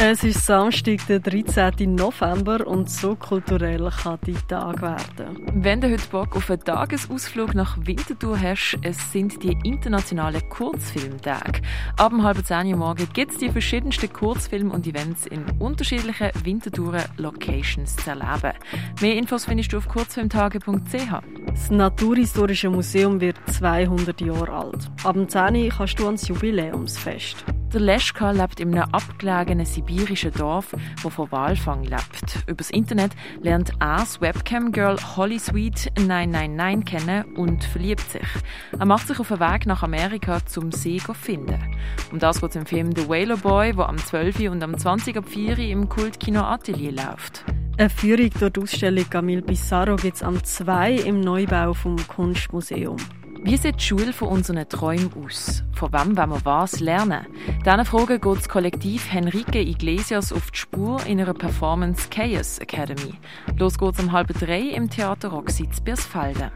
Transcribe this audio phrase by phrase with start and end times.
[0.00, 1.96] Es ist Samstag, der 13.
[1.96, 5.44] November und so kulturell kann die Tag werden.
[5.54, 11.62] Wenn du heute Bock auf einen Tagesausflug nach Winterthur hast, es sind die internationalen Kurzfilmtage.
[11.96, 16.30] Ab um halb zehn Uhr morgen gibt es die verschiedensten Kurzfilme und Events in unterschiedlichen
[16.44, 18.56] Winterthurer Locations zu erleben.
[19.00, 21.12] Mehr Infos findest du auf kurzfilmtage.ch.
[21.48, 24.88] Das Naturhistorische Museum wird 200 Jahre alt.
[25.02, 27.44] Ab dem 10 Uhr kannst du ans Jubiläumsfest.
[27.72, 32.42] Der Leschka lebt in einem abgelegenen sibirischen Dorf, wo von Walfang lebt.
[32.46, 38.26] Übers Internet lernt er Webcam-Girl Holly Sweet 999 kennen und verliebt sich.
[38.78, 41.76] Er macht sich auf den Weg nach Amerika zum See zu finden.
[42.10, 44.48] Um das geht es im Film The Whaler Boy, der am 12.
[44.50, 45.18] und am 20.
[45.18, 45.58] ab 4.
[45.58, 47.44] im Kultkino Atelier läuft.
[47.76, 52.96] Eine Führung durch die Ausstellung Camille Pissarro gibt es am 2 im Neubau vom Kunstmuseum.
[53.42, 55.62] Wie sieht die Schule von unseren Träumen aus?
[55.72, 57.26] Von wem wollen wir was lernen?
[57.64, 63.14] Diesen Fragen geht das Kollektiv Henrique Iglesias auf die Spur in ihrer Performance Chaos Academy.
[63.56, 66.50] Los geht's um halb drei im Theater Roxy zu Biersfelden.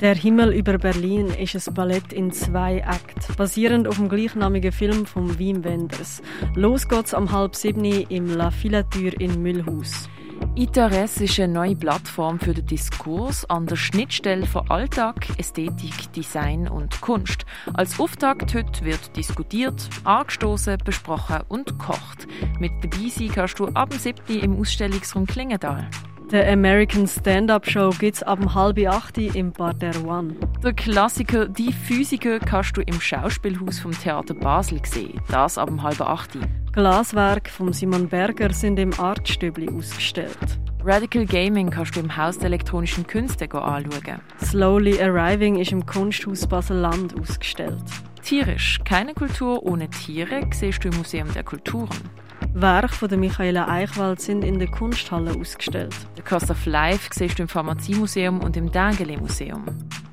[0.00, 5.06] Der Himmel über Berlin ist ein Ballett in zwei Akten, basierend auf dem gleichnamigen Film
[5.06, 6.22] von Wim Wenders.
[6.54, 10.08] Los geht's um halb sieben im La Filature in Müllhaus.
[10.54, 16.68] ITRS ist eine neue Plattform für den Diskurs an der Schnittstelle von Alltag, Ästhetik, Design
[16.68, 17.46] und Kunst.
[17.72, 22.28] Als Auftakt heute wird diskutiert, angestoßen, besprochen und gekocht.
[22.58, 24.40] Mit dabei sein kannst du ab dem 7.
[24.40, 25.88] im Ausstellungsraum Klingendal.
[26.30, 30.34] Der American Stand-Up Show gibt's ab um halb acht im Bar der One.
[30.62, 35.18] Der Klassiker Die Physiker kannst du im Schauspielhaus vom Theater Basel sehen.
[35.30, 36.36] Das ab um halb acht.
[36.72, 40.38] Glaswerke von Simon Berger sind im Artstübli ausgestellt.
[40.82, 44.22] Radical Gaming kannst du im Haus der elektronischen Künste anschauen.
[44.42, 47.84] Slowly Arriving ist im Kunsthaus Basel-Land ausgestellt.
[48.22, 52.08] Tierisch, keine Kultur ohne Tiere, siehst du im Museum der Kulturen.
[52.54, 55.94] Werke von der Michaela Eichwald sind in der Kunsthalle ausgestellt.
[56.16, 59.66] The Cost of Life siehst du im Pharmaziemuseum und im Dengeli Museum.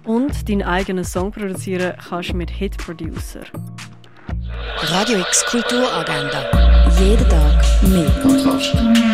[0.04, 3.44] Und deinen eigenen Song produzieren kannst du mit Hit Producer.
[4.78, 6.44] Radio X Kulturagenda.
[7.00, 9.09] Jeden Tag mehr.